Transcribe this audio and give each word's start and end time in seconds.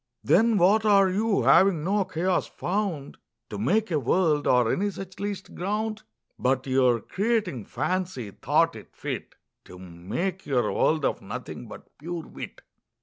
Then 0.23 0.57
what 0.57 0.83
are 0.83 1.09
You, 1.09 1.43
having 1.43 1.83
no 1.83 2.05
Chaos 2.05 2.47
found 2.47 3.17
To 3.51 3.59
make 3.59 3.91
a 3.91 3.99
World, 3.99 4.47
or 4.47 4.73
any 4.73 4.89
such 4.89 5.19
least 5.19 5.53
ground? 5.53 6.01
But 6.39 6.65
your 6.65 6.99
Creating 6.99 7.65
Fancy, 7.65 8.31
thought 8.31 8.75
it 8.75 8.95
fit 8.95 9.35
To 9.65 9.77
make 9.77 10.43
your 10.47 10.73
World 10.73 11.05
of 11.05 11.21
Nothing, 11.21 11.67
but 11.67 11.95
pure 11.99 12.25
Wit. 12.27 12.63